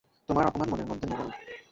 তোমার 0.29 0.45
অপমান 0.45 0.67
মনের 0.69 0.87
মধ্যে 0.87 1.05
নেব 1.07 1.19
না। 1.21 1.33